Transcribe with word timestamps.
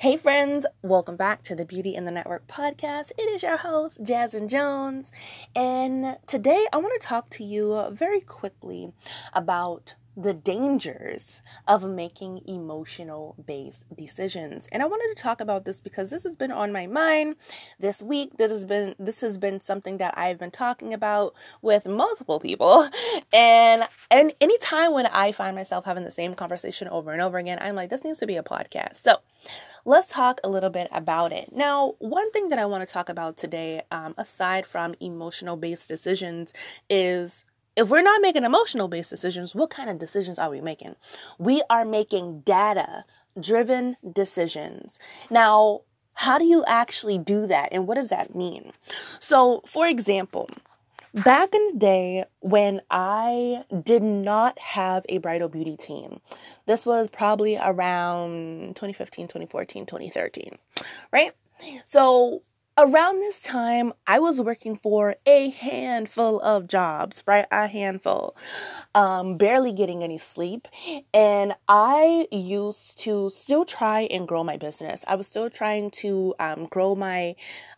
Hey, 0.00 0.16
friends, 0.16 0.64
welcome 0.80 1.16
back 1.16 1.42
to 1.42 1.56
the 1.56 1.64
Beauty 1.64 1.96
in 1.96 2.04
the 2.04 2.12
Network 2.12 2.46
podcast. 2.46 3.10
It 3.18 3.22
is 3.22 3.42
your 3.42 3.56
host, 3.56 4.00
Jasmine 4.04 4.46
Jones, 4.48 5.10
and 5.56 6.18
today 6.24 6.66
I 6.72 6.76
want 6.76 6.92
to 7.00 7.04
talk 7.04 7.28
to 7.30 7.42
you 7.42 7.88
very 7.90 8.20
quickly 8.20 8.92
about 9.32 9.96
the 10.18 10.34
dangers 10.34 11.42
of 11.68 11.84
making 11.84 12.40
emotional 12.44 13.36
based 13.46 13.84
decisions. 13.96 14.68
And 14.72 14.82
I 14.82 14.86
wanted 14.86 15.14
to 15.16 15.22
talk 15.22 15.40
about 15.40 15.64
this 15.64 15.78
because 15.78 16.10
this 16.10 16.24
has 16.24 16.34
been 16.34 16.50
on 16.50 16.72
my 16.72 16.88
mind 16.88 17.36
this 17.78 18.02
week. 18.02 18.36
This 18.36 18.50
has 18.50 18.64
been 18.64 18.96
this 18.98 19.20
has 19.20 19.38
been 19.38 19.60
something 19.60 19.98
that 19.98 20.18
I've 20.18 20.38
been 20.38 20.50
talking 20.50 20.92
about 20.92 21.34
with 21.62 21.86
multiple 21.86 22.40
people. 22.40 22.88
And 23.32 23.84
and 24.10 24.32
anytime 24.40 24.92
when 24.92 25.06
I 25.06 25.32
find 25.32 25.54
myself 25.54 25.84
having 25.84 26.04
the 26.04 26.10
same 26.10 26.34
conversation 26.34 26.88
over 26.88 27.12
and 27.12 27.20
over 27.20 27.38
again, 27.38 27.58
I'm 27.60 27.74
like, 27.74 27.90
this 27.90 28.02
needs 28.02 28.18
to 28.18 28.26
be 28.26 28.36
a 28.36 28.42
podcast. 28.42 28.96
So 28.96 29.16
let's 29.84 30.08
talk 30.08 30.40
a 30.42 30.48
little 30.48 30.70
bit 30.70 30.88
about 30.90 31.32
it. 31.32 31.52
Now, 31.52 31.94
one 31.98 32.30
thing 32.32 32.48
that 32.48 32.58
I 32.58 32.66
want 32.66 32.86
to 32.86 32.92
talk 32.92 33.08
about 33.08 33.36
today, 33.36 33.82
um, 33.90 34.14
aside 34.16 34.66
from 34.66 34.94
emotional 35.00 35.56
based 35.56 35.88
decisions, 35.88 36.52
is 36.88 37.44
if 37.78 37.88
we're 37.90 38.02
not 38.02 38.20
making 38.20 38.44
emotional 38.44 38.88
based 38.88 39.08
decisions, 39.08 39.54
what 39.54 39.70
kind 39.70 39.88
of 39.88 39.98
decisions 39.98 40.38
are 40.38 40.50
we 40.50 40.60
making? 40.60 40.96
We 41.38 41.62
are 41.70 41.84
making 41.84 42.40
data 42.40 43.04
driven 43.40 43.96
decisions. 44.12 44.98
Now, 45.30 45.82
how 46.14 46.38
do 46.38 46.44
you 46.44 46.64
actually 46.66 47.18
do 47.18 47.46
that 47.46 47.68
and 47.70 47.86
what 47.86 47.94
does 47.94 48.08
that 48.08 48.34
mean? 48.34 48.72
So, 49.20 49.62
for 49.64 49.86
example, 49.86 50.48
back 51.14 51.54
in 51.54 51.68
the 51.68 51.78
day 51.78 52.24
when 52.40 52.80
I 52.90 53.62
did 53.84 54.02
not 54.02 54.58
have 54.58 55.06
a 55.08 55.18
bridal 55.18 55.48
beauty 55.48 55.76
team, 55.76 56.20
this 56.66 56.84
was 56.84 57.06
probably 57.08 57.56
around 57.56 58.74
2015, 58.74 59.28
2014, 59.28 59.86
2013, 59.86 60.58
right? 61.12 61.32
So 61.84 62.42
around 62.78 63.20
this 63.20 63.40
time, 63.42 63.92
I 64.06 64.20
was 64.20 64.40
working 64.40 64.76
for 64.76 65.16
a 65.26 65.50
handful 65.50 66.40
of 66.40 66.68
jobs, 66.68 67.22
right? 67.26 67.44
A 67.50 67.66
handful, 67.66 68.36
um, 68.94 69.36
barely 69.36 69.72
getting 69.72 70.04
any 70.04 70.16
sleep. 70.16 70.68
And 71.12 71.54
I 71.68 72.28
used 72.30 72.98
to 73.00 73.30
still 73.30 73.64
try 73.64 74.02
and 74.02 74.28
grow 74.28 74.44
my 74.44 74.56
business. 74.56 75.04
I 75.08 75.16
was 75.16 75.26
still 75.26 75.50
trying 75.50 75.90
to 76.02 76.34
um, 76.38 76.66
grow 76.66 76.94
my 76.94 77.34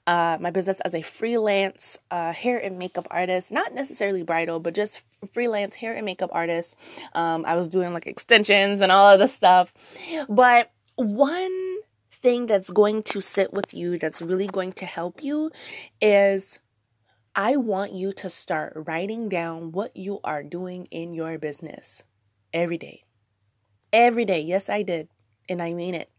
uh, 0.06 0.36
my 0.40 0.50
business 0.50 0.80
as 0.80 0.94
a 0.94 1.02
freelance 1.02 1.98
uh, 2.10 2.32
hair 2.32 2.58
and 2.58 2.78
makeup 2.78 3.06
artist, 3.10 3.52
not 3.52 3.72
necessarily 3.74 4.22
bridal, 4.22 4.58
but 4.58 4.74
just 4.74 5.04
freelance 5.32 5.76
hair 5.76 5.94
and 5.94 6.04
makeup 6.04 6.30
artist. 6.32 6.74
Um, 7.14 7.44
I 7.46 7.54
was 7.54 7.68
doing 7.68 7.92
like 7.92 8.06
extensions 8.06 8.80
and 8.80 8.90
all 8.90 9.08
of 9.08 9.20
this 9.20 9.32
stuff. 9.32 9.72
But 10.28 10.72
one 10.96 11.69
thing 12.22 12.46
that's 12.46 12.70
going 12.70 13.02
to 13.04 13.20
sit 13.20 13.52
with 13.52 13.72
you, 13.74 13.98
that's 13.98 14.22
really 14.22 14.46
going 14.46 14.72
to 14.72 14.86
help 14.86 15.22
you, 15.22 15.50
is 16.00 16.58
I 17.34 17.56
want 17.56 17.92
you 17.92 18.12
to 18.14 18.28
start 18.28 18.72
writing 18.74 19.28
down 19.28 19.72
what 19.72 19.96
you 19.96 20.20
are 20.24 20.42
doing 20.42 20.86
in 20.90 21.14
your 21.14 21.38
business 21.38 22.02
every 22.52 22.78
day. 22.78 23.04
Every 23.92 24.24
day. 24.24 24.40
Yes, 24.40 24.68
I 24.68 24.82
did. 24.82 25.08
And 25.48 25.62
I 25.62 25.72
mean 25.72 25.94
it. 25.94 26.10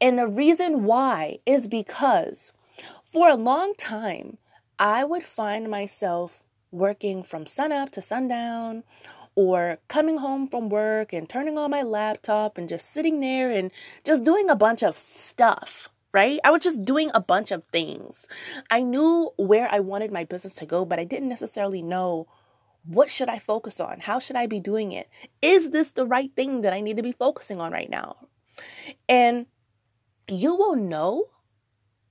And 0.00 0.18
the 0.18 0.28
reason 0.28 0.84
why 0.84 1.38
is 1.46 1.68
because 1.68 2.52
for 3.02 3.28
a 3.28 3.34
long 3.36 3.74
time, 3.74 4.38
I 4.78 5.04
would 5.04 5.24
find 5.24 5.70
myself 5.70 6.44
working 6.70 7.22
from 7.22 7.46
sunup 7.46 7.90
to 7.90 8.02
sundown 8.02 8.84
or 9.38 9.78
coming 9.86 10.16
home 10.16 10.48
from 10.48 10.68
work 10.68 11.12
and 11.12 11.28
turning 11.28 11.56
on 11.56 11.70
my 11.70 11.80
laptop 11.80 12.58
and 12.58 12.68
just 12.68 12.90
sitting 12.90 13.20
there 13.20 13.52
and 13.52 13.70
just 14.02 14.24
doing 14.24 14.50
a 14.50 14.56
bunch 14.56 14.82
of 14.82 14.98
stuff, 14.98 15.88
right? 16.12 16.40
I 16.42 16.50
was 16.50 16.64
just 16.64 16.82
doing 16.82 17.12
a 17.14 17.20
bunch 17.20 17.52
of 17.52 17.62
things. 17.66 18.26
I 18.68 18.82
knew 18.82 19.30
where 19.36 19.72
I 19.72 19.78
wanted 19.78 20.10
my 20.10 20.24
business 20.24 20.56
to 20.56 20.66
go, 20.66 20.84
but 20.84 20.98
I 20.98 21.04
didn't 21.04 21.28
necessarily 21.28 21.82
know 21.82 22.26
what 22.84 23.10
should 23.10 23.28
I 23.28 23.38
focus 23.38 23.78
on? 23.78 24.00
How 24.00 24.18
should 24.18 24.34
I 24.34 24.46
be 24.46 24.58
doing 24.58 24.90
it? 24.90 25.08
Is 25.40 25.70
this 25.70 25.92
the 25.92 26.04
right 26.04 26.32
thing 26.34 26.62
that 26.62 26.72
I 26.72 26.80
need 26.80 26.96
to 26.96 27.04
be 27.04 27.12
focusing 27.12 27.60
on 27.60 27.70
right 27.70 27.88
now? 27.88 28.16
And 29.08 29.46
you 30.26 30.56
will 30.56 30.74
know 30.74 31.26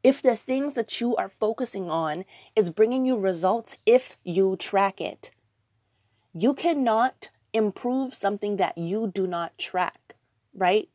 if 0.02 0.22
the 0.22 0.38
things 0.38 0.76
that 0.76 1.02
you 1.02 1.14
are 1.18 1.28
focusing 1.28 1.90
on 1.90 2.24
is 2.56 2.70
bringing 2.70 3.06
you 3.06 3.18
results 3.18 3.76
if 3.86 4.18
you 4.24 4.56
track 4.56 5.02
it. 5.02 5.32
You 6.34 6.54
cannot 6.54 7.30
improve 7.54 8.14
something 8.14 8.58
that 8.58 8.78
you 8.78 9.08
do 9.08 9.28
not 9.28 9.58
track, 9.58 10.16
right? 10.54 10.90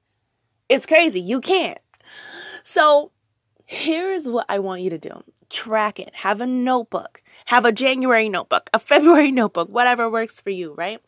It's 0.69 0.87
crazy. 0.87 1.21
You 1.21 1.41
can't. 1.41 1.79
So, 2.65 3.11
here's 3.67 4.29
what 4.29 4.47
I 4.49 4.59
want 4.59 4.83
you 4.83 4.91
to 4.91 4.99
do 4.99 5.23
track 5.49 6.01
it. 6.01 6.15
Have 6.15 6.41
a 6.41 6.47
notebook. 6.47 7.23
Have 7.47 7.65
a 7.67 7.73
January 7.73 8.29
notebook, 8.29 8.71
a 8.73 8.79
February 8.91 9.31
notebook, 9.31 9.69
whatever 9.69 10.09
works 10.11 10.41
for 10.41 10.51
you, 10.51 10.75
right? 10.75 11.01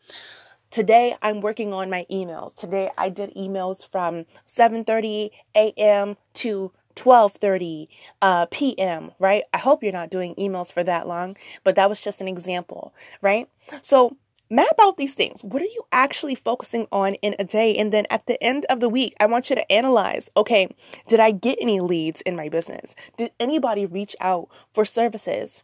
Today 0.69 1.15
I'm 1.21 1.41
working 1.41 1.73
on 1.73 1.89
my 1.89 2.05
emails. 2.11 2.55
Today 2.55 2.91
I 2.97 3.09
did 3.09 3.33
emails 3.33 3.89
from 3.89 4.25
7:30 4.45 5.31
a.m. 5.55 6.17
to 6.35 6.71
12:30 6.95 7.87
uh, 8.21 8.45
p.m., 8.47 9.11
right? 9.19 9.43
I 9.53 9.57
hope 9.57 9.83
you're 9.83 9.91
not 9.91 10.09
doing 10.09 10.35
emails 10.35 10.71
for 10.71 10.83
that 10.83 11.07
long, 11.07 11.37
but 11.63 11.75
that 11.75 11.89
was 11.89 12.01
just 12.01 12.21
an 12.21 12.27
example, 12.27 12.93
right? 13.21 13.49
So 13.81 14.17
map 14.49 14.75
out 14.79 14.97
these 14.97 15.13
things. 15.13 15.43
What 15.43 15.61
are 15.61 15.65
you 15.65 15.85
actually 15.91 16.35
focusing 16.35 16.87
on 16.91 17.15
in 17.15 17.35
a 17.39 17.43
day? 17.43 17.75
And 17.75 17.91
then 17.91 18.05
at 18.09 18.25
the 18.27 18.41
end 18.43 18.65
of 18.69 18.79
the 18.79 18.89
week, 18.89 19.15
I 19.19 19.25
want 19.25 19.49
you 19.49 19.55
to 19.55 19.71
analyze 19.71 20.29
okay, 20.37 20.69
did 21.07 21.19
I 21.19 21.31
get 21.31 21.57
any 21.61 21.79
leads 21.79 22.21
in 22.21 22.35
my 22.35 22.49
business? 22.49 22.95
Did 23.17 23.31
anybody 23.39 23.85
reach 23.85 24.15
out 24.19 24.49
for 24.73 24.85
services? 24.85 25.63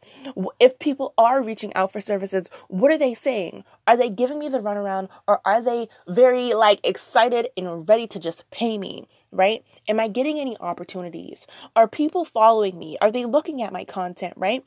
If 0.60 0.80
people 0.80 1.14
are 1.18 1.44
reaching 1.44 1.74
out 1.76 1.92
for 1.92 2.00
services, 2.00 2.50
what 2.68 2.92
are 2.92 2.98
they 2.98 3.14
saying? 3.14 3.64
Are 3.88 3.98
they 3.98 4.10
giving 4.10 4.40
me 4.40 4.50
the 4.50 4.60
runaround 4.60 5.10
or 5.28 5.42
are 5.46 5.62
they 5.62 5.90
very 6.08 6.54
like 6.54 6.80
excited 6.84 7.50
and 7.56 7.88
ready 7.88 8.08
to 8.08 8.20
just 8.20 8.50
pay 8.52 8.78
me? 8.78 9.08
Right? 9.32 9.64
Am 9.88 10.00
I 10.00 10.08
getting 10.08 10.40
any 10.40 10.58
opportunities? 10.60 11.48
Are 11.76 11.88
people 11.88 12.26
following 12.26 12.78
me? 12.78 12.98
Are 13.02 13.12
they 13.12 13.26
looking 13.26 13.62
at 13.62 13.72
my 13.72 13.86
content, 13.86 14.34
right? 14.36 14.64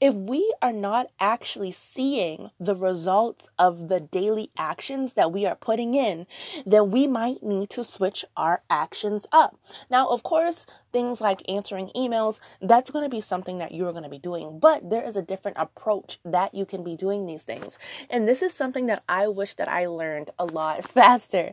If 0.00 0.14
we 0.14 0.52
are 0.60 0.72
not 0.72 1.10
actually 1.18 1.72
seeing 1.72 2.50
the 2.60 2.74
results 2.74 3.48
of 3.58 3.88
the 3.88 4.00
daily 4.00 4.50
actions 4.58 5.14
that 5.14 5.32
we 5.32 5.46
are 5.46 5.54
putting 5.54 5.94
in, 5.94 6.26
then 6.66 6.90
we 6.90 7.06
might 7.06 7.42
need 7.42 7.70
to 7.70 7.84
switch 7.84 8.24
our 8.36 8.62
actions 8.68 9.26
up. 9.32 9.58
Now, 9.88 10.08
of 10.08 10.22
course, 10.22 10.66
things 10.92 11.20
like 11.20 11.42
answering 11.48 11.90
emails, 11.96 12.40
that's 12.60 12.90
going 12.90 13.04
to 13.04 13.08
be 13.08 13.20
something 13.20 13.58
that 13.58 13.72
you're 13.72 13.92
going 13.92 14.04
to 14.04 14.10
be 14.10 14.18
doing, 14.18 14.58
but 14.58 14.90
there 14.90 15.04
is 15.04 15.16
a 15.16 15.22
different 15.22 15.56
approach 15.58 16.18
that 16.24 16.54
you 16.54 16.66
can 16.66 16.84
be 16.84 16.96
doing 16.96 17.26
these 17.26 17.42
things. 17.42 17.78
And 18.10 18.28
this 18.28 18.42
is 18.42 18.52
something 18.52 18.86
that 18.86 19.02
I 19.08 19.28
wish 19.28 19.54
that 19.54 19.68
I 19.68 19.86
learned 19.86 20.30
a 20.38 20.44
lot 20.44 20.88
faster. 20.88 21.52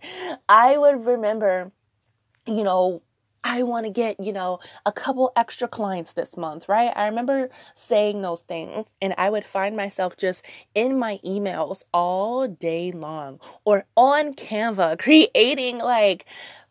I 0.50 0.78
would 0.78 1.06
remember 1.06 1.72
you 2.46 2.64
know, 2.64 3.02
I 3.44 3.64
want 3.64 3.86
to 3.86 3.92
get, 3.92 4.20
you 4.20 4.32
know, 4.32 4.60
a 4.86 4.92
couple 4.92 5.32
extra 5.36 5.68
clients 5.68 6.14
this 6.14 6.38
month, 6.38 6.70
right? 6.70 6.92
I 6.96 7.08
remember 7.08 7.50
saying 7.74 8.22
those 8.22 8.44
things 8.44 8.94
and 9.02 9.16
I 9.18 9.30
would 9.30 9.46
find 9.46 9.76
myself 9.76 10.16
just 10.16 10.46
in 10.76 11.00
my 11.00 11.20
emails 11.26 11.84
all 11.92 12.48
day 12.48 12.92
long 12.92 13.40
or 13.66 13.86
on 13.98 14.36
Canva 14.36 15.00
creating 15.00 15.80
like 15.80 16.26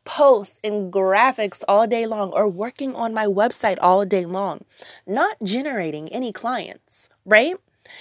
posts 0.04 0.58
and 0.62 0.92
graphics 0.92 1.62
all 1.66 1.86
day 1.86 2.06
long 2.06 2.30
or 2.32 2.48
working 2.48 2.94
on 2.94 3.12
my 3.12 3.26
website 3.26 3.78
all 3.80 4.04
day 4.04 4.24
long, 4.24 4.64
not 5.06 5.36
generating 5.42 6.08
any 6.10 6.32
clients, 6.32 7.08
right? 7.24 7.56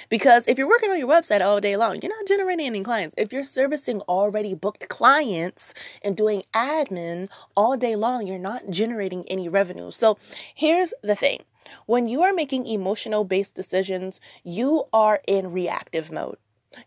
Because 0.09 0.47
if 0.47 0.57
you're 0.57 0.67
working 0.67 0.89
on 0.89 0.99
your 0.99 1.07
website 1.07 1.45
all 1.45 1.59
day 1.59 1.75
long, 1.75 1.99
you're 2.01 2.15
not 2.15 2.27
generating 2.27 2.65
any 2.65 2.83
clients. 2.83 3.15
If 3.17 3.31
you're 3.33 3.43
servicing 3.43 4.01
already 4.01 4.53
booked 4.53 4.89
clients 4.89 5.73
and 6.01 6.15
doing 6.15 6.43
admin 6.53 7.29
all 7.55 7.77
day 7.77 7.95
long, 7.95 8.25
you're 8.27 8.39
not 8.39 8.69
generating 8.69 9.25
any 9.27 9.49
revenue. 9.49 9.91
So 9.91 10.17
here's 10.53 10.93
the 11.01 11.15
thing 11.15 11.43
when 11.85 12.07
you 12.07 12.23
are 12.23 12.33
making 12.33 12.65
emotional 12.65 13.23
based 13.23 13.55
decisions, 13.55 14.19
you 14.43 14.85
are 14.93 15.21
in 15.27 15.51
reactive 15.51 16.11
mode. 16.11 16.37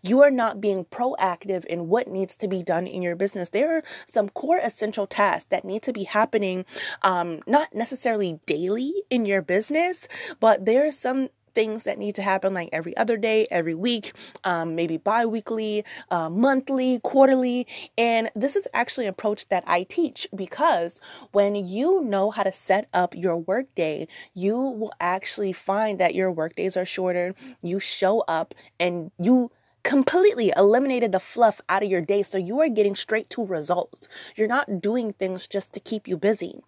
You 0.00 0.22
are 0.22 0.30
not 0.30 0.60
being 0.60 0.84
proactive 0.84 1.64
in 1.64 1.88
what 1.88 2.06
needs 2.06 2.36
to 2.36 2.46
be 2.46 2.62
done 2.62 2.86
in 2.86 3.02
your 3.02 3.16
business. 3.16 3.50
There 3.50 3.78
are 3.78 3.82
some 4.06 4.28
core 4.28 4.58
essential 4.58 5.08
tasks 5.08 5.48
that 5.50 5.64
need 5.64 5.82
to 5.82 5.92
be 5.92 6.04
happening, 6.04 6.64
um, 7.02 7.40
not 7.46 7.74
necessarily 7.74 8.38
daily 8.46 8.92
in 9.10 9.26
your 9.26 9.42
business, 9.42 10.06
but 10.38 10.66
there 10.66 10.86
are 10.86 10.92
some 10.92 11.30
things 11.54 11.84
that 11.84 11.98
need 11.98 12.14
to 12.16 12.22
happen 12.22 12.54
like 12.54 12.68
every 12.72 12.96
other 12.96 13.16
day, 13.16 13.46
every 13.50 13.74
week, 13.74 14.12
um, 14.44 14.74
maybe 14.74 14.96
bi 14.96 15.26
weekly, 15.26 15.84
uh, 16.10 16.28
monthly, 16.30 17.00
quarterly. 17.02 17.66
And 17.96 18.30
this 18.34 18.56
is 18.56 18.68
actually 18.72 19.06
an 19.06 19.10
approach 19.10 19.48
that 19.48 19.64
I 19.66 19.84
teach 19.84 20.26
because 20.34 21.00
when 21.32 21.54
you 21.54 22.02
know 22.02 22.30
how 22.30 22.42
to 22.42 22.52
set 22.52 22.88
up 22.92 23.14
your 23.14 23.36
workday, 23.36 24.08
you 24.34 24.58
will 24.58 24.92
actually 25.00 25.52
find 25.52 25.98
that 25.98 26.14
your 26.14 26.30
workdays 26.30 26.76
are 26.76 26.86
shorter. 26.86 27.34
You 27.62 27.78
show 27.78 28.20
up 28.28 28.54
and 28.78 29.10
you 29.18 29.50
completely 29.82 30.52
eliminated 30.56 31.12
the 31.12 31.20
fluff 31.20 31.60
out 31.68 31.82
of 31.82 31.90
your 31.90 32.00
day 32.00 32.22
so 32.22 32.38
you 32.38 32.60
are 32.60 32.68
getting 32.68 32.94
straight 32.94 33.28
to 33.30 33.44
results. 33.44 34.08
You're 34.36 34.48
not 34.48 34.80
doing 34.80 35.12
things 35.12 35.46
just 35.46 35.72
to 35.72 35.80
keep 35.80 36.06
you 36.06 36.16
busy. 36.16 36.60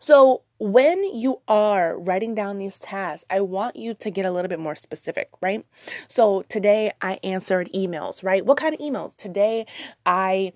So, 0.00 0.42
when 0.58 1.02
you 1.02 1.40
are 1.48 1.98
writing 1.98 2.36
down 2.36 2.58
these 2.58 2.78
tasks, 2.78 3.24
I 3.28 3.40
want 3.40 3.74
you 3.74 3.94
to 3.94 4.10
get 4.10 4.24
a 4.24 4.30
little 4.30 4.48
bit 4.48 4.60
more 4.60 4.76
specific, 4.76 5.28
right? 5.40 5.66
So, 6.08 6.42
today 6.42 6.92
I 7.00 7.18
answered 7.24 7.68
emails, 7.74 8.22
right? 8.22 8.46
What 8.46 8.58
kind 8.58 8.74
of 8.74 8.80
emails? 8.80 9.16
Today 9.16 9.66
I 10.06 10.52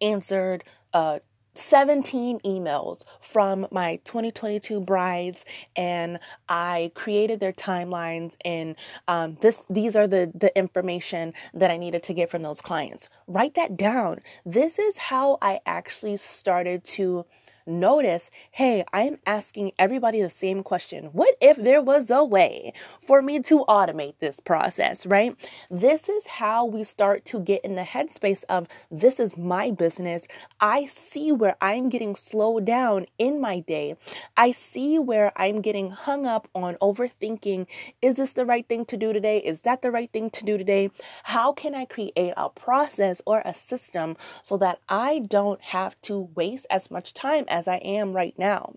answered 0.00 0.62
uh 0.92 1.18
17 1.58 2.40
emails 2.40 3.04
from 3.20 3.66
my 3.70 3.96
2022 4.04 4.80
brides 4.80 5.44
and 5.76 6.18
I 6.48 6.92
created 6.94 7.40
their 7.40 7.52
timelines 7.52 8.36
and 8.44 8.76
um, 9.06 9.38
this 9.40 9.64
these 9.68 9.96
are 9.96 10.06
the 10.06 10.30
the 10.34 10.56
information 10.56 11.34
that 11.52 11.70
I 11.70 11.76
needed 11.76 12.02
to 12.04 12.14
get 12.14 12.30
from 12.30 12.42
those 12.42 12.60
clients. 12.60 13.08
Write 13.26 13.54
that 13.54 13.76
down. 13.76 14.20
This 14.44 14.78
is 14.78 14.98
how 14.98 15.38
I 15.42 15.60
actually 15.66 16.16
started 16.16 16.84
to 16.84 17.26
notice 17.68 18.30
hey, 18.52 18.84
I'm 18.92 19.18
asking 19.26 19.72
everybody 19.78 20.22
the 20.22 20.30
same 20.30 20.62
question. 20.62 21.06
What 21.12 21.36
if 21.40 21.56
there 21.56 21.82
was 21.82 22.10
a 22.10 22.24
way 22.24 22.72
for 23.06 23.22
me 23.22 23.40
to 23.40 23.64
automate 23.68 24.14
this 24.18 24.40
process, 24.40 25.06
right? 25.06 25.36
This 25.70 26.08
is 26.08 26.26
how 26.26 26.64
we 26.64 26.82
start 26.84 27.24
to 27.26 27.40
get 27.40 27.64
in 27.64 27.74
the 27.74 27.82
headspace 27.82 28.44
of 28.48 28.66
this 28.90 29.20
is 29.20 29.36
my 29.36 29.70
business. 29.70 30.26
I 30.60 30.86
see 30.86 31.30
where 31.30 31.56
I'm 31.60 31.88
getting 31.88 32.16
slowed 32.16 32.64
down 32.64 33.06
in 33.18 33.40
my 33.40 33.60
day. 33.60 33.96
I 34.36 34.50
see 34.50 34.98
where 34.98 35.32
I'm 35.36 35.60
getting 35.60 35.90
hung 35.90 36.26
up 36.26 36.48
on 36.54 36.76
overthinking 36.76 37.66
is 38.00 38.16
this 38.16 38.32
the 38.32 38.46
right 38.46 38.66
thing 38.68 38.84
to 38.86 38.96
do 38.96 39.12
today? 39.12 39.38
Is 39.38 39.62
that 39.62 39.82
the 39.82 39.90
right 39.90 40.10
thing 40.12 40.30
to 40.30 40.44
do 40.44 40.58
today? 40.58 40.90
How 41.24 41.52
can 41.52 41.74
I 41.74 41.84
create 41.84 42.34
a 42.36 42.48
process 42.48 43.20
or 43.26 43.42
a 43.44 43.54
system 43.54 44.16
so 44.42 44.56
that 44.58 44.78
I 44.88 45.20
don't 45.20 45.60
have 45.60 46.00
to 46.02 46.28
waste 46.34 46.66
as 46.70 46.90
much 46.90 47.14
time 47.14 47.44
as 47.48 47.57
as 47.58 47.68
I 47.68 47.76
am 47.76 48.12
right 48.12 48.34
now. 48.38 48.74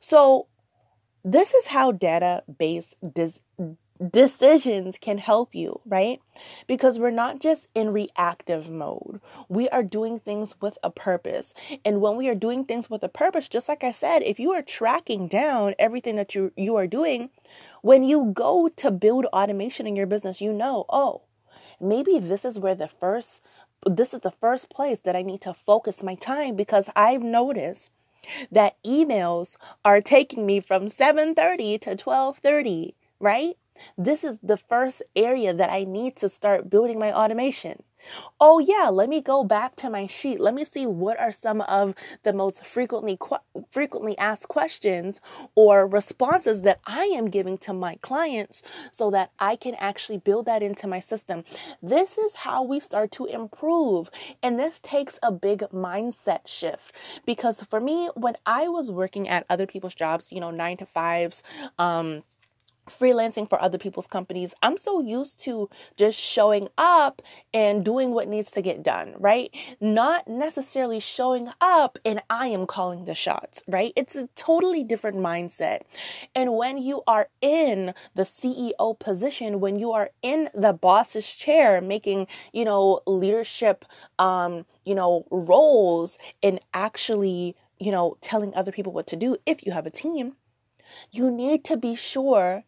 So, 0.00 0.46
this 1.24 1.54
is 1.54 1.68
how 1.68 1.92
data 1.92 2.42
based 2.58 2.96
dis- 3.14 3.40
decisions 4.10 4.98
can 5.00 5.18
help 5.18 5.54
you, 5.54 5.80
right? 5.86 6.20
Because 6.66 6.98
we're 6.98 7.10
not 7.10 7.40
just 7.40 7.68
in 7.74 7.92
reactive 7.92 8.70
mode. 8.70 9.20
We 9.48 9.68
are 9.68 9.82
doing 9.82 10.18
things 10.18 10.56
with 10.60 10.78
a 10.82 10.90
purpose. 10.90 11.54
And 11.84 12.00
when 12.00 12.16
we 12.16 12.28
are 12.28 12.34
doing 12.34 12.64
things 12.64 12.90
with 12.90 13.02
a 13.02 13.08
purpose, 13.08 13.48
just 13.48 13.68
like 13.68 13.84
I 13.84 13.90
said, 13.90 14.22
if 14.22 14.40
you 14.40 14.52
are 14.52 14.62
tracking 14.62 15.28
down 15.28 15.74
everything 15.78 16.16
that 16.16 16.34
you 16.34 16.52
you 16.56 16.76
are 16.76 16.86
doing, 16.86 17.30
when 17.82 18.02
you 18.02 18.32
go 18.34 18.68
to 18.68 18.90
build 18.90 19.26
automation 19.26 19.86
in 19.86 19.96
your 19.96 20.06
business, 20.06 20.40
you 20.40 20.52
know, 20.52 20.84
oh, 20.88 21.22
maybe 21.80 22.18
this 22.18 22.44
is 22.44 22.58
where 22.58 22.74
the 22.74 22.88
first 22.88 23.42
this 23.84 24.14
is 24.14 24.20
the 24.20 24.30
first 24.30 24.70
place 24.70 25.00
that 25.00 25.16
I 25.16 25.22
need 25.22 25.40
to 25.42 25.54
focus 25.54 26.02
my 26.02 26.14
time 26.14 26.54
because 26.54 26.88
I've 26.94 27.22
noticed 27.22 27.90
that 28.50 28.76
emails 28.84 29.56
are 29.84 30.00
taking 30.00 30.46
me 30.46 30.60
from 30.60 30.88
7:30 30.88 31.78
to 31.82 31.96
12:30, 31.96 32.94
right? 33.20 33.56
This 33.98 34.24
is 34.24 34.38
the 34.42 34.56
first 34.56 35.02
area 35.16 35.52
that 35.54 35.70
I 35.70 35.84
need 35.84 36.16
to 36.16 36.28
start 36.28 36.70
building 36.70 36.98
my 36.98 37.12
automation. 37.12 37.82
Oh 38.40 38.58
yeah, 38.58 38.88
let 38.88 39.08
me 39.08 39.20
go 39.20 39.44
back 39.44 39.76
to 39.76 39.90
my 39.90 40.06
sheet. 40.06 40.40
Let 40.40 40.54
me 40.54 40.64
see 40.64 40.86
what 40.86 41.18
are 41.20 41.32
some 41.32 41.60
of 41.62 41.94
the 42.22 42.32
most 42.32 42.64
frequently 42.64 43.18
frequently 43.70 44.16
asked 44.18 44.48
questions 44.48 45.20
or 45.54 45.86
responses 45.86 46.62
that 46.62 46.80
I 46.86 47.04
am 47.04 47.30
giving 47.30 47.58
to 47.58 47.72
my 47.72 47.96
clients 48.02 48.62
so 48.90 49.10
that 49.10 49.30
I 49.38 49.56
can 49.56 49.74
actually 49.76 50.18
build 50.18 50.46
that 50.46 50.62
into 50.62 50.86
my 50.86 50.98
system. 50.98 51.44
This 51.82 52.18
is 52.18 52.34
how 52.34 52.62
we 52.62 52.80
start 52.80 53.10
to 53.12 53.26
improve. 53.26 54.10
And 54.42 54.58
this 54.58 54.80
takes 54.80 55.18
a 55.22 55.32
big 55.32 55.60
mindset 55.72 56.46
shift 56.46 56.94
because 57.26 57.62
for 57.64 57.80
me 57.80 58.10
when 58.14 58.36
I 58.46 58.68
was 58.68 58.90
working 58.90 59.28
at 59.28 59.46
other 59.48 59.66
people's 59.66 59.94
jobs, 59.94 60.32
you 60.32 60.40
know, 60.40 60.50
9 60.50 60.76
to 60.78 60.86
5s, 60.86 61.42
um 61.78 62.22
freelancing 62.92 63.48
for 63.48 63.60
other 63.60 63.78
people's 63.78 64.06
companies, 64.06 64.54
I'm 64.62 64.76
so 64.76 65.00
used 65.00 65.40
to 65.44 65.68
just 65.96 66.18
showing 66.18 66.68
up 66.76 67.22
and 67.52 67.84
doing 67.84 68.12
what 68.12 68.28
needs 68.28 68.50
to 68.52 68.62
get 68.62 68.82
done, 68.82 69.14
right? 69.18 69.50
Not 69.80 70.28
necessarily 70.28 71.00
showing 71.00 71.48
up 71.60 71.98
and 72.04 72.22
I 72.30 72.48
am 72.48 72.66
calling 72.66 73.04
the 73.04 73.14
shots, 73.14 73.62
right? 73.66 73.92
It's 73.96 74.16
a 74.16 74.28
totally 74.34 74.84
different 74.84 75.16
mindset. 75.16 75.80
And 76.34 76.54
when 76.54 76.78
you 76.78 77.02
are 77.06 77.28
in 77.40 77.94
the 78.14 78.22
CEO 78.22 78.98
position, 78.98 79.60
when 79.60 79.78
you 79.78 79.92
are 79.92 80.10
in 80.22 80.50
the 80.54 80.72
boss's 80.72 81.28
chair 81.28 81.80
making, 81.80 82.26
you 82.52 82.64
know, 82.64 83.00
leadership 83.06 83.84
um, 84.18 84.64
you 84.84 84.94
know, 84.94 85.26
roles 85.30 86.18
and 86.42 86.60
actually, 86.74 87.56
you 87.78 87.90
know, 87.90 88.16
telling 88.20 88.54
other 88.54 88.72
people 88.72 88.92
what 88.92 89.06
to 89.08 89.16
do 89.16 89.36
if 89.46 89.64
you 89.64 89.72
have 89.72 89.86
a 89.86 89.90
team, 89.90 90.34
you 91.10 91.30
need 91.30 91.64
to 91.64 91.76
be 91.76 91.94
sure 91.94 92.64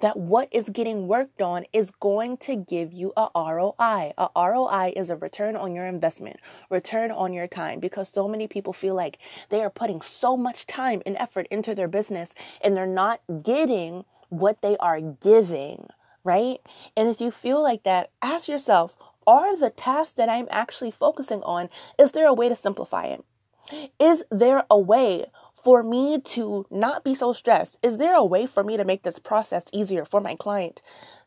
that 0.00 0.16
what 0.16 0.48
is 0.50 0.68
getting 0.68 1.08
worked 1.08 1.42
on 1.42 1.64
is 1.72 1.90
going 1.90 2.36
to 2.38 2.56
give 2.56 2.92
you 2.92 3.12
a 3.16 3.28
ROI. 3.34 4.12
A 4.16 4.28
ROI 4.36 4.92
is 4.96 5.10
a 5.10 5.16
return 5.16 5.56
on 5.56 5.74
your 5.74 5.86
investment, 5.86 6.38
return 6.70 7.10
on 7.10 7.32
your 7.32 7.46
time, 7.46 7.80
because 7.80 8.08
so 8.08 8.28
many 8.28 8.46
people 8.46 8.72
feel 8.72 8.94
like 8.94 9.18
they 9.48 9.62
are 9.62 9.70
putting 9.70 10.00
so 10.00 10.36
much 10.36 10.66
time 10.66 11.02
and 11.04 11.16
effort 11.16 11.46
into 11.50 11.74
their 11.74 11.88
business 11.88 12.34
and 12.62 12.76
they're 12.76 12.86
not 12.86 13.20
getting 13.42 14.04
what 14.28 14.62
they 14.62 14.76
are 14.78 15.00
giving, 15.00 15.88
right? 16.24 16.58
And 16.96 17.08
if 17.08 17.20
you 17.20 17.30
feel 17.30 17.62
like 17.62 17.84
that, 17.84 18.10
ask 18.20 18.48
yourself, 18.48 18.94
are 19.26 19.56
the 19.56 19.70
tasks 19.70 20.14
that 20.14 20.28
I'm 20.28 20.48
actually 20.50 20.90
focusing 20.90 21.42
on, 21.42 21.68
is 21.98 22.12
there 22.12 22.26
a 22.26 22.34
way 22.34 22.48
to 22.48 22.56
simplify 22.56 23.04
it? 23.04 23.24
Is 23.98 24.24
there 24.30 24.64
a 24.70 24.78
way 24.78 25.26
for 25.68 25.82
me 25.82 26.18
to 26.18 26.64
not 26.70 27.04
be 27.04 27.12
so 27.12 27.30
stressed? 27.30 27.76
Is 27.82 27.98
there 27.98 28.14
a 28.14 28.24
way 28.24 28.46
for 28.46 28.64
me 28.64 28.78
to 28.78 28.86
make 28.86 29.02
this 29.02 29.18
process 29.18 29.66
easier 29.70 30.06
for 30.06 30.18
my 30.18 30.34
client? 30.34 30.80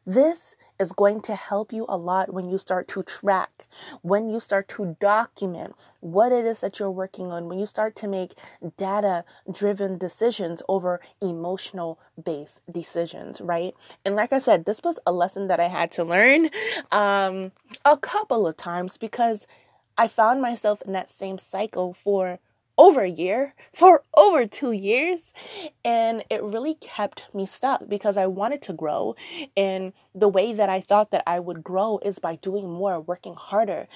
This 0.04 0.56
is 0.80 0.92
going 0.94 1.22
to 1.22 1.36
help 1.36 1.72
you 1.72 1.86
a 1.88 1.96
lot 1.96 2.34
when 2.34 2.50
you 2.50 2.58
start 2.58 2.88
to 2.88 3.04
track, 3.04 3.68
when 4.02 4.30
you 4.30 4.40
start 4.40 4.68
to 4.70 4.98
document 5.00 5.76
what 6.00 6.32
it 6.32 6.44
is 6.44 6.62
that 6.62 6.80
you're 6.80 6.90
working 6.90 7.32
on, 7.32 7.50
when 7.50 7.60
you 7.60 7.68
start 7.68 7.96
to 7.98 8.08
make 8.08 8.34
data 8.78 9.26
driven 9.52 10.00
decisions 10.00 10.64
over 10.68 11.00
emotional 11.22 12.00
based 12.26 12.62
decisions, 12.72 13.42
right? 13.42 13.76
And 14.04 14.16
like 14.16 14.34
I 14.34 14.40
said, 14.40 14.66
this 14.66 14.82
was 14.84 14.98
a 15.06 15.12
lesson 15.12 15.50
that 15.50 15.60
I 15.60 15.68
had 15.68 15.92
to 15.92 16.04
learn 16.04 16.50
um, 16.92 17.52
a 17.86 17.96
couple 17.96 18.48
of 18.48 18.58
times 18.58 18.98
because 18.98 19.46
I 20.00 20.08
found 20.08 20.42
myself 20.42 20.82
in 20.82 20.94
that 20.94 21.12
same 21.12 21.38
cycle 21.38 21.94
for 21.94 22.40
over 22.77 23.01
a 23.01 23.09
year, 23.09 23.53
for 23.73 24.03
over 24.15 24.45
two 24.45 24.71
years. 24.71 25.33
And 25.83 26.23
it 26.30 26.44
really 26.44 26.75
kept 26.75 27.25
me 27.33 27.45
stuck 27.45 27.87
because 27.87 28.18
I 28.18 28.28
wanted 28.28 28.61
to 28.63 28.73
grow. 28.73 29.16
And 29.56 29.94
the 30.13 30.28
way 30.28 30.54
that 30.54 30.69
I 30.69 30.81
thought 30.81 31.11
that 31.11 31.23
I 31.25 31.40
would 31.40 31.63
grow 31.63 31.99
is 32.04 32.19
by 32.19 32.35
doing 32.35 32.69
more, 32.69 32.99
working 32.99 33.33
harder, 33.35 33.87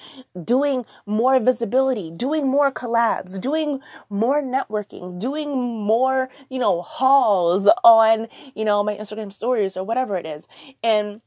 doing 0.44 0.84
more 1.04 1.38
visibility, 1.40 2.10
doing 2.10 2.48
more 2.48 2.72
collabs, 2.72 3.40
doing 3.40 3.80
more 4.10 4.42
networking, 4.42 5.18
doing 5.20 5.50
more, 5.56 6.30
you 6.48 6.58
know, 6.58 6.82
hauls 6.82 7.68
on, 7.84 8.28
you 8.54 8.64
know, 8.64 8.82
my 8.82 8.96
Instagram 8.96 9.32
stories 9.32 9.76
or 9.76 9.84
whatever 9.84 10.16
it 10.16 10.26
is. 10.26 10.48
And 10.82 11.20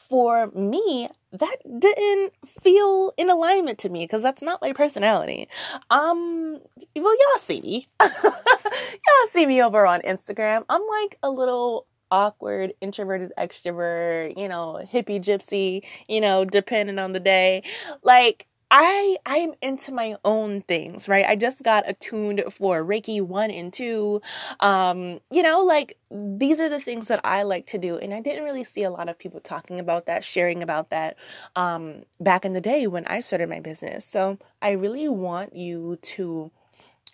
for 0.00 0.50
me, 0.52 1.08
that 1.30 1.56
didn't 1.78 2.32
feel 2.46 3.12
in 3.16 3.28
alignment 3.28 3.78
to 3.78 3.88
me 3.88 4.04
because 4.04 4.22
that's 4.22 4.42
not 4.42 4.60
my 4.62 4.72
personality. 4.72 5.46
Um, 5.90 6.58
well, 6.96 7.14
y'all 7.14 7.38
see 7.38 7.60
me. 7.60 7.88
y'all 8.02 9.30
see 9.30 9.46
me 9.46 9.62
over 9.62 9.86
on 9.86 10.00
Instagram. 10.02 10.64
I'm 10.68 10.82
like 11.02 11.18
a 11.22 11.30
little 11.30 11.86
awkward, 12.10 12.72
introverted 12.80 13.30
extrovert, 13.38 14.36
you 14.36 14.48
know, 14.48 14.80
hippie 14.92 15.20
gypsy, 15.20 15.84
you 16.08 16.20
know, 16.20 16.44
depending 16.44 16.98
on 16.98 17.12
the 17.12 17.20
day. 17.20 17.62
Like, 18.02 18.46
I 18.70 19.16
I'm 19.26 19.54
into 19.60 19.92
my 19.92 20.16
own 20.24 20.62
things, 20.62 21.08
right? 21.08 21.26
I 21.26 21.34
just 21.34 21.62
got 21.64 21.88
attuned 21.88 22.42
for 22.52 22.84
Reiki 22.84 23.20
1 23.20 23.50
and 23.50 23.72
2. 23.72 24.22
Um, 24.60 25.20
you 25.30 25.42
know, 25.42 25.64
like 25.64 25.96
these 26.10 26.60
are 26.60 26.68
the 26.68 26.80
things 26.80 27.08
that 27.08 27.20
I 27.24 27.42
like 27.42 27.66
to 27.66 27.78
do 27.78 27.96
and 27.98 28.14
I 28.14 28.20
didn't 28.20 28.44
really 28.44 28.64
see 28.64 28.82
a 28.84 28.90
lot 28.90 29.08
of 29.08 29.18
people 29.18 29.40
talking 29.40 29.80
about 29.80 30.06
that, 30.06 30.22
sharing 30.22 30.62
about 30.62 30.90
that 30.90 31.16
um 31.56 32.04
back 32.20 32.44
in 32.44 32.52
the 32.52 32.60
day 32.60 32.86
when 32.86 33.06
I 33.06 33.20
started 33.20 33.48
my 33.48 33.60
business. 33.60 34.04
So, 34.06 34.38
I 34.62 34.70
really 34.72 35.08
want 35.08 35.56
you 35.56 35.98
to 36.02 36.50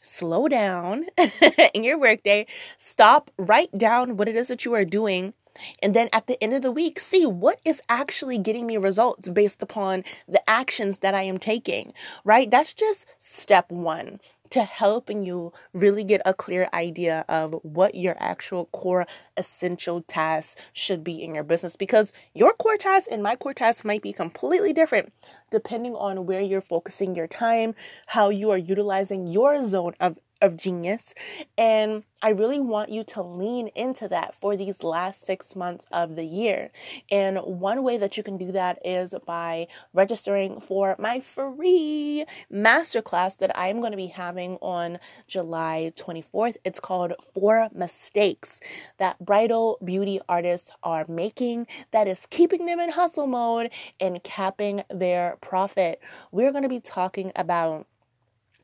slow 0.02 0.48
down 0.48 1.06
in 1.74 1.84
your 1.84 1.98
workday, 1.98 2.46
stop, 2.78 3.30
write 3.38 3.76
down 3.76 4.16
what 4.16 4.28
it 4.28 4.36
is 4.36 4.48
that 4.48 4.64
you 4.64 4.74
are 4.74 4.84
doing 4.84 5.34
and 5.82 5.94
then 5.94 6.08
at 6.12 6.26
the 6.26 6.42
end 6.42 6.54
of 6.54 6.62
the 6.62 6.70
week, 6.70 6.98
see 6.98 7.26
what 7.26 7.60
is 7.64 7.80
actually 7.88 8.38
getting 8.38 8.66
me 8.66 8.76
results 8.76 9.28
based 9.28 9.62
upon 9.62 10.04
the 10.28 10.48
actions 10.48 10.98
that 10.98 11.14
I 11.14 11.22
am 11.22 11.38
taking, 11.38 11.92
right? 12.24 12.50
That's 12.50 12.74
just 12.74 13.06
step 13.18 13.70
one 13.70 14.20
to 14.50 14.62
helping 14.62 15.24
you 15.24 15.52
really 15.72 16.04
get 16.04 16.22
a 16.24 16.34
clear 16.34 16.68
idea 16.72 17.24
of 17.28 17.52
what 17.62 17.94
your 17.94 18.16
actual 18.18 18.66
core 18.66 19.06
essential 19.36 20.02
tasks 20.02 20.60
should 20.72 21.02
be 21.02 21.22
in 21.22 21.34
your 21.34 21.44
business 21.44 21.76
because 21.76 22.12
your 22.34 22.52
core 22.52 22.76
tasks 22.76 23.08
and 23.10 23.22
my 23.22 23.36
core 23.36 23.54
tasks 23.54 23.84
might 23.84 24.02
be 24.02 24.12
completely 24.12 24.72
different 24.72 25.12
depending 25.50 25.94
on 25.94 26.26
where 26.26 26.40
you're 26.40 26.60
focusing 26.60 27.14
your 27.14 27.26
time, 27.26 27.74
how 28.06 28.28
you 28.28 28.50
are 28.50 28.58
utilizing 28.58 29.26
your 29.26 29.62
zone 29.62 29.94
of 30.00 30.18
of 30.40 30.56
genius. 30.56 31.14
And 31.56 32.04
I 32.22 32.30
really 32.30 32.60
want 32.60 32.90
you 32.90 33.04
to 33.04 33.22
lean 33.22 33.68
into 33.68 34.08
that 34.08 34.34
for 34.34 34.56
these 34.56 34.82
last 34.82 35.22
six 35.22 35.54
months 35.54 35.86
of 35.92 36.16
the 36.16 36.24
year. 36.24 36.70
And 37.10 37.38
one 37.38 37.82
way 37.82 37.98
that 37.98 38.16
you 38.16 38.22
can 38.22 38.36
do 38.36 38.52
that 38.52 38.78
is 38.84 39.14
by 39.26 39.68
registering 39.92 40.60
for 40.60 40.96
my 40.98 41.20
free 41.20 42.24
masterclass 42.52 43.36
that 43.38 43.56
I'm 43.56 43.80
going 43.80 43.92
to 43.92 43.96
be 43.96 44.06
having 44.06 44.56
on 44.62 44.98
July 45.26 45.92
24th. 45.96 46.56
It's 46.64 46.80
called 46.80 47.12
Four 47.34 47.68
Mistakes 47.74 48.60
That 48.98 49.24
Bridal 49.24 49.78
Beauty 49.84 50.20
Artists 50.28 50.70
Are 50.82 51.04
Making 51.08 51.66
that 51.92 52.08
is 52.08 52.26
keeping 52.30 52.66
them 52.66 52.80
in 52.80 52.90
hustle 52.90 53.26
mode 53.26 53.70
and 54.00 54.22
capping 54.24 54.82
their 54.90 55.36
profit. 55.40 56.00
We're 56.32 56.50
going 56.52 56.62
to 56.62 56.68
be 56.68 56.80
talking 56.80 57.32
about 57.36 57.86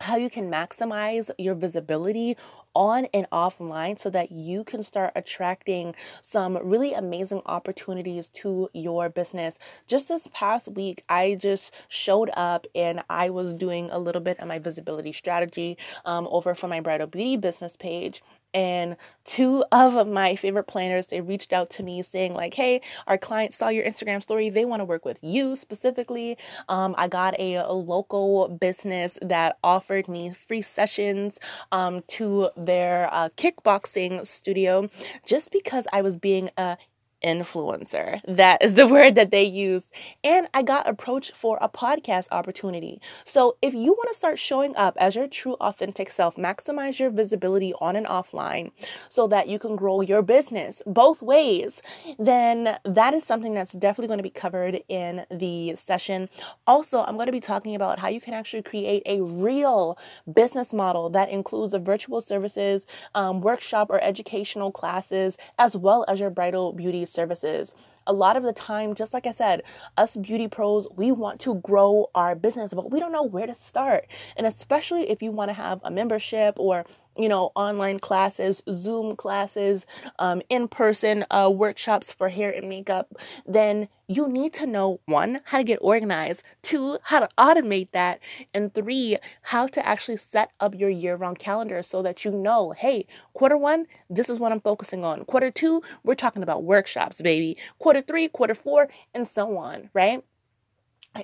how 0.02 0.16
you 0.16 0.28
can 0.28 0.50
maximize 0.50 1.30
your 1.38 1.54
visibility 1.54 2.36
on 2.74 3.06
and 3.12 3.26
offline 3.30 3.98
so 3.98 4.10
that 4.10 4.32
you 4.32 4.64
can 4.64 4.82
start 4.82 5.12
attracting 5.14 5.94
some 6.22 6.58
really 6.62 6.94
amazing 6.94 7.42
opportunities 7.46 8.28
to 8.28 8.68
your 8.72 9.08
business. 9.08 9.58
Just 9.86 10.08
this 10.08 10.28
past 10.32 10.68
week, 10.68 11.04
I 11.08 11.34
just 11.34 11.72
showed 11.88 12.30
up 12.34 12.66
and 12.74 13.02
I 13.10 13.30
was 13.30 13.52
doing 13.52 13.90
a 13.90 13.98
little 13.98 14.22
bit 14.22 14.40
of 14.40 14.48
my 14.48 14.58
visibility 14.58 15.12
strategy 15.12 15.76
um, 16.04 16.26
over 16.30 16.54
for 16.54 16.68
my 16.68 16.80
bridal 16.80 17.06
beauty 17.06 17.36
business 17.36 17.76
page 17.76 18.22
and 18.54 18.96
two 19.24 19.64
of 19.72 20.06
my 20.06 20.36
favorite 20.36 20.64
planners 20.64 21.06
they 21.08 21.20
reached 21.20 21.52
out 21.52 21.70
to 21.70 21.82
me 21.82 22.02
saying 22.02 22.34
like 22.34 22.54
hey 22.54 22.80
our 23.06 23.18
client 23.18 23.54
saw 23.54 23.68
your 23.68 23.84
instagram 23.84 24.22
story. 24.22 24.50
They 24.50 24.64
want 24.64 24.80
to 24.80 24.84
work 24.84 25.04
with 25.04 25.18
you 25.22 25.56
specifically. 25.56 26.36
Um, 26.68 26.94
i 26.98 27.08
got 27.08 27.38
a, 27.38 27.56
a, 27.56 27.72
local 27.72 28.48
business 28.48 29.18
that 29.22 29.58
offered 29.64 30.08
me 30.08 30.30
free 30.30 30.62
sessions 30.62 31.38
um, 31.72 32.02
to 32.08 32.50
their 32.56 33.12
uh, 33.12 33.28
kickboxing 33.36 34.24
studio 34.26 34.88
just 35.26 35.50
because 35.50 35.86
i 35.92 36.00
was 36.02 36.16
being 36.16 36.50
a 36.56 36.76
influencer. 37.24 38.20
That 38.26 38.62
is 38.62 38.74
the 38.74 38.86
word 38.96 39.14
that 39.14 39.30
they 39.30 39.44
use. 39.44 39.90
And 40.24 40.48
I 40.54 40.62
got 40.62 40.88
approached 40.88 41.36
for 41.36 41.58
a 41.60 41.68
podcast 41.68 42.28
opportunity. 42.30 43.00
So 43.24 43.56
if 43.62 43.74
you 43.74 43.92
want 43.92 44.08
to 44.10 44.18
start 44.18 44.38
showing 44.38 44.76
up 44.76 44.96
as 44.98 45.14
your 45.14 45.26
true 45.28 45.54
authentic 45.60 46.10
self, 46.10 46.36
maximize 46.36 46.98
your 46.98 47.10
visibility 47.10 47.72
on 47.80 47.96
and 47.96 48.06
offline 48.06 48.72
so 49.08 49.26
that 49.28 49.48
you 49.48 49.58
can 49.58 49.76
grow 49.76 50.00
your 50.00 50.22
business 50.22 50.82
both 50.86 51.22
ways, 51.22 51.82
then 52.18 52.78
that 52.84 53.14
is 53.14 53.24
something 53.24 53.54
that's 53.54 53.72
definitely 53.72 54.08
going 54.08 54.18
to 54.18 54.22
be 54.22 54.30
covered 54.30 54.80
in 54.88 55.24
the 55.30 55.74
session. 55.76 56.28
Also, 56.66 57.02
I'm 57.02 57.14
going 57.14 57.26
to 57.26 57.32
be 57.32 57.40
talking 57.40 57.74
about 57.74 57.98
how 57.98 58.08
you 58.08 58.20
can 58.20 58.34
actually 58.34 58.62
create 58.62 59.02
a 59.06 59.20
real 59.22 59.98
business 60.32 60.72
model 60.72 61.10
that 61.10 61.30
includes 61.30 61.72
the 61.72 61.78
virtual 61.78 62.20
services, 62.20 62.86
um, 63.14 63.40
workshop, 63.40 63.88
or 63.90 64.02
educational 64.02 64.72
classes, 64.72 65.36
as 65.58 65.76
well 65.76 66.04
as 66.08 66.20
your 66.20 66.30
bridal 66.30 66.72
beauty 66.72 67.06
services. 67.12 67.74
A 68.06 68.12
lot 68.12 68.36
of 68.36 68.42
the 68.42 68.52
time, 68.52 68.94
just 68.94 69.14
like 69.14 69.26
I 69.26 69.30
said, 69.30 69.62
us 69.96 70.16
beauty 70.16 70.48
pros, 70.48 70.88
we 70.96 71.12
want 71.12 71.38
to 71.40 71.56
grow 71.56 72.10
our 72.14 72.34
business, 72.34 72.74
but 72.74 72.90
we 72.90 72.98
don't 72.98 73.12
know 73.12 73.22
where 73.22 73.46
to 73.46 73.54
start. 73.54 74.08
And 74.36 74.46
especially 74.46 75.08
if 75.10 75.22
you 75.22 75.30
want 75.30 75.50
to 75.50 75.54
have 75.54 75.80
a 75.84 75.90
membership 75.90 76.54
or 76.58 76.84
you 77.16 77.28
know, 77.28 77.52
online 77.54 77.98
classes, 77.98 78.62
Zoom 78.70 79.16
classes, 79.16 79.86
um, 80.18 80.42
in 80.48 80.68
person 80.68 81.24
uh, 81.30 81.50
workshops 81.52 82.12
for 82.12 82.28
hair 82.28 82.50
and 82.50 82.68
makeup, 82.68 83.14
then 83.46 83.88
you 84.08 84.28
need 84.28 84.52
to 84.54 84.66
know 84.66 85.00
one, 85.06 85.40
how 85.44 85.58
to 85.58 85.64
get 85.64 85.78
organized, 85.80 86.42
two, 86.62 86.98
how 87.04 87.20
to 87.20 87.28
automate 87.38 87.88
that, 87.92 88.20
and 88.52 88.74
three, 88.74 89.16
how 89.42 89.66
to 89.66 89.86
actually 89.86 90.16
set 90.16 90.50
up 90.60 90.74
your 90.74 90.90
year 90.90 91.16
round 91.16 91.38
calendar 91.38 91.82
so 91.82 92.02
that 92.02 92.24
you 92.24 92.30
know, 92.30 92.72
hey, 92.72 93.06
quarter 93.32 93.56
one, 93.56 93.86
this 94.10 94.28
is 94.28 94.38
what 94.38 94.52
I'm 94.52 94.60
focusing 94.60 95.04
on. 95.04 95.24
Quarter 95.24 95.50
two, 95.50 95.82
we're 96.04 96.14
talking 96.14 96.42
about 96.42 96.64
workshops, 96.64 97.22
baby. 97.22 97.56
Quarter 97.78 98.02
three, 98.02 98.28
quarter 98.28 98.54
four, 98.54 98.88
and 99.14 99.26
so 99.26 99.56
on, 99.56 99.90
right? 99.94 100.22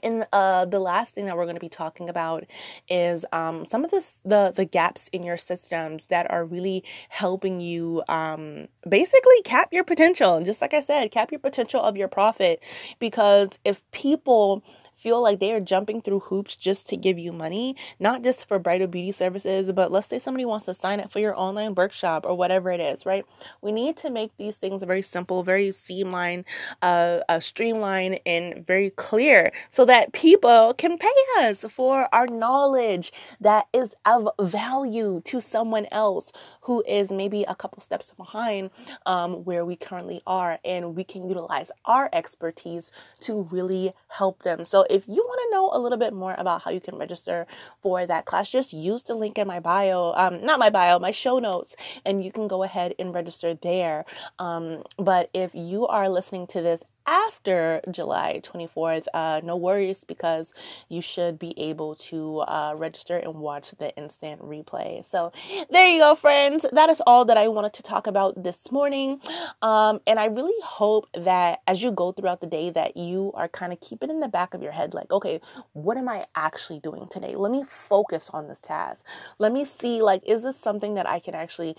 And 0.02 0.26
uh, 0.32 0.64
the 0.64 0.78
last 0.78 1.14
thing 1.14 1.26
that 1.26 1.36
we're 1.36 1.44
going 1.44 1.56
to 1.56 1.60
be 1.60 1.68
talking 1.68 2.08
about 2.08 2.44
is 2.88 3.24
um, 3.32 3.64
some 3.64 3.84
of 3.84 3.90
this, 3.90 4.20
the 4.24 4.52
the 4.54 4.64
gaps 4.64 5.08
in 5.12 5.22
your 5.22 5.36
systems 5.36 6.06
that 6.06 6.30
are 6.30 6.44
really 6.44 6.84
helping 7.08 7.60
you 7.60 8.02
um, 8.08 8.68
basically 8.88 9.42
cap 9.44 9.72
your 9.72 9.84
potential. 9.84 10.36
And 10.36 10.46
just 10.46 10.60
like 10.60 10.74
I 10.74 10.80
said, 10.80 11.10
cap 11.10 11.32
your 11.32 11.40
potential 11.40 11.80
of 11.80 11.96
your 11.96 12.08
profit. 12.08 12.62
Because 12.98 13.58
if 13.64 13.88
people 13.90 14.62
feel 14.98 15.22
like 15.22 15.38
they 15.38 15.52
are 15.52 15.60
jumping 15.60 16.02
through 16.02 16.20
hoops 16.20 16.56
just 16.56 16.88
to 16.88 16.96
give 16.96 17.18
you 17.18 17.32
money, 17.32 17.76
not 18.00 18.22
just 18.22 18.46
for 18.48 18.58
bridal 18.58 18.88
beauty 18.88 19.12
services, 19.12 19.70
but 19.72 19.92
let's 19.92 20.08
say 20.08 20.18
somebody 20.18 20.44
wants 20.44 20.66
to 20.66 20.74
sign 20.74 21.00
up 21.00 21.10
for 21.10 21.20
your 21.20 21.38
online 21.38 21.74
workshop 21.74 22.26
or 22.26 22.34
whatever 22.36 22.70
it 22.70 22.80
is, 22.80 23.06
right? 23.06 23.24
We 23.62 23.72
need 23.72 23.96
to 23.98 24.10
make 24.10 24.36
these 24.36 24.56
things 24.56 24.82
very 24.82 25.02
simple, 25.02 25.42
very 25.42 25.70
streamlined, 25.70 26.44
uh, 26.82 27.20
uh, 27.28 27.40
streamlined, 27.40 28.20
and 28.26 28.66
very 28.66 28.90
clear 28.90 29.52
so 29.70 29.84
that 29.84 30.12
people 30.12 30.74
can 30.74 30.98
pay 30.98 31.08
us 31.38 31.64
for 31.68 32.12
our 32.12 32.26
knowledge 32.26 33.12
that 33.40 33.66
is 33.72 33.94
of 34.04 34.28
value 34.40 35.20
to 35.24 35.40
someone 35.40 35.86
else 35.92 36.32
who 36.68 36.84
is 36.86 37.10
maybe 37.10 37.44
a 37.44 37.54
couple 37.54 37.80
steps 37.80 38.12
behind 38.14 38.68
um, 39.06 39.42
where 39.46 39.64
we 39.64 39.74
currently 39.74 40.20
are, 40.26 40.58
and 40.66 40.94
we 40.94 41.02
can 41.02 41.26
utilize 41.26 41.72
our 41.86 42.10
expertise 42.12 42.92
to 43.20 43.48
really 43.50 43.94
help 44.08 44.42
them. 44.42 44.66
So 44.66 44.84
if 44.90 45.08
you 45.08 45.24
want 45.26 45.40
to 45.44 45.56
know 45.56 45.70
a 45.72 45.80
little 45.80 45.96
bit 45.96 46.12
more 46.12 46.34
about 46.36 46.60
how 46.60 46.70
you 46.70 46.80
can 46.80 46.98
register 46.98 47.46
for 47.80 48.04
that 48.04 48.26
class, 48.26 48.50
just 48.50 48.74
use 48.74 49.02
the 49.02 49.14
link 49.14 49.38
in 49.38 49.46
my 49.48 49.60
bio, 49.60 50.12
um, 50.14 50.44
not 50.44 50.58
my 50.58 50.68
bio, 50.68 50.98
my 50.98 51.10
show 51.10 51.38
notes, 51.38 51.74
and 52.04 52.22
you 52.22 52.30
can 52.30 52.46
go 52.46 52.62
ahead 52.62 52.94
and 52.98 53.14
register 53.14 53.54
there. 53.54 54.04
Um, 54.38 54.82
but 54.98 55.30
if 55.32 55.54
you 55.54 55.86
are 55.86 56.10
listening 56.10 56.46
to 56.48 56.60
this 56.60 56.84
after 57.08 57.80
July 57.90 58.40
24th, 58.44 59.06
uh, 59.14 59.40
no 59.42 59.56
worries 59.56 60.04
because 60.04 60.52
you 60.90 61.00
should 61.00 61.38
be 61.38 61.58
able 61.58 61.94
to 61.94 62.40
uh, 62.40 62.74
register 62.76 63.16
and 63.16 63.36
watch 63.36 63.70
the 63.78 63.96
instant 63.96 64.42
replay. 64.42 65.02
So 65.02 65.32
there 65.70 65.88
you 65.88 66.00
go, 66.00 66.14
friends. 66.14 66.66
That 66.70 66.90
is 66.90 67.00
all 67.06 67.24
that 67.24 67.38
I 67.38 67.48
wanted 67.48 67.72
to 67.74 67.82
talk 67.82 68.06
about 68.06 68.42
this 68.42 68.70
morning. 68.70 69.20
Um, 69.62 70.00
and 70.06 70.20
I 70.20 70.26
really 70.26 70.60
hope 70.62 71.06
that 71.14 71.60
as 71.66 71.82
you 71.82 71.92
go 71.92 72.12
throughout 72.12 72.42
the 72.42 72.46
day, 72.46 72.68
that 72.70 72.98
you 72.98 73.32
are 73.34 73.48
kind 73.48 73.72
of 73.72 73.80
keeping 73.80 74.10
in 74.10 74.20
the 74.20 74.28
back 74.28 74.52
of 74.52 74.62
your 74.62 74.72
head, 74.72 74.92
like, 74.92 75.10
okay, 75.10 75.40
what 75.72 75.96
am 75.96 76.10
I 76.10 76.26
actually 76.34 76.80
doing 76.80 77.08
today? 77.10 77.34
Let 77.34 77.50
me 77.50 77.64
focus 77.66 78.28
on 78.34 78.48
this 78.48 78.60
task. 78.60 79.06
Let 79.38 79.52
me 79.52 79.64
see, 79.64 80.02
like, 80.02 80.22
is 80.26 80.42
this 80.42 80.58
something 80.58 80.94
that 80.94 81.08
I 81.08 81.20
can 81.20 81.34
actually 81.34 81.74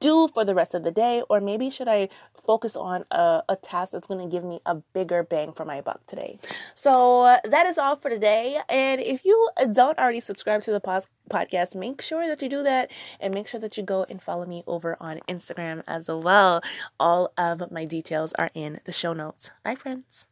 do 0.00 0.28
for 0.28 0.44
the 0.44 0.54
rest 0.54 0.74
of 0.74 0.84
the 0.84 0.90
day? 0.90 1.22
Or 1.28 1.40
maybe 1.40 1.70
should 1.70 1.88
I 1.88 2.08
focus 2.34 2.76
on 2.76 3.04
a, 3.10 3.42
a 3.48 3.56
task 3.56 3.92
that's 3.92 4.06
going 4.06 4.20
to 4.20 4.30
give 4.30 4.44
me 4.44 4.60
a 4.66 4.76
bigger 4.76 5.22
bang 5.22 5.52
for 5.52 5.64
my 5.64 5.80
buck 5.80 6.06
today? 6.06 6.38
So 6.74 7.22
uh, 7.22 7.38
that 7.44 7.66
is 7.66 7.78
all 7.78 7.96
for 7.96 8.08
today. 8.10 8.60
And 8.68 9.00
if 9.00 9.24
you 9.24 9.50
don't 9.72 9.98
already 9.98 10.20
subscribe 10.20 10.62
to 10.62 10.72
the 10.72 10.80
pos- 10.80 11.08
podcast, 11.30 11.74
make 11.74 12.00
sure 12.02 12.26
that 12.26 12.42
you 12.42 12.48
do 12.48 12.62
that 12.62 12.90
and 13.20 13.34
make 13.34 13.48
sure 13.48 13.60
that 13.60 13.76
you 13.76 13.82
go 13.82 14.06
and 14.08 14.22
follow 14.22 14.46
me 14.46 14.62
over 14.66 14.96
on 15.00 15.20
Instagram 15.28 15.82
as 15.86 16.08
well. 16.08 16.62
All 16.98 17.32
of 17.36 17.70
my 17.70 17.84
details 17.84 18.32
are 18.38 18.50
in 18.54 18.80
the 18.84 18.92
show 18.92 19.12
notes. 19.12 19.50
Bye, 19.64 19.74
friends. 19.74 20.26